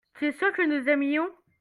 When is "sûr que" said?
0.31-0.63